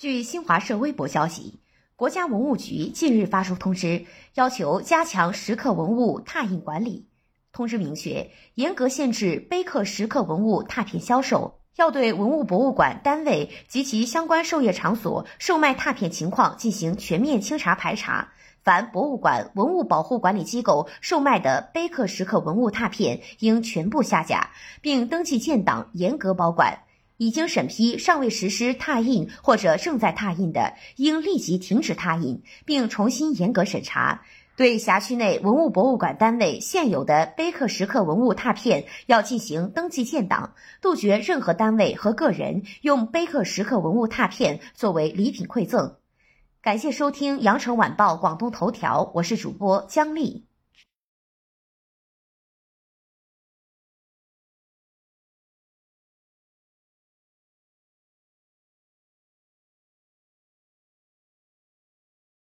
[0.00, 1.60] 据新华社微博消息，
[1.94, 7.06] 国家文物局近日发出通知，要求加强石刻文物拓印管理。
[7.52, 18.32] 通知明确，严格限制碑刻石刻文物拓片销售，要对文物博物馆单位及其相关授业场所售卖拓片情况进行全面清查排查。
[18.64, 24.48] 凡博物馆、文物保护管理机构售卖的碑刻石刻文物拓片，应全部下架，
[24.80, 26.84] 并登记建档，严格保管。
[27.20, 34.22] 已经审批尚未实施拓印或者正在拓印的，应立即停止拓印，并重新严格审查。
[34.56, 45.96] 对辖区内文物博物馆单位现有的碑刻石刻文物拓片，要进行登记建档，杜绝任何单位和个人用碑刻石刻文物拓片作为礼品馈赠。
[46.62, 50.46] 感谢收听羊城晚报广东头条，我是主播姜丽。